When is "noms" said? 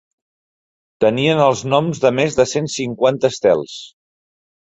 1.73-2.01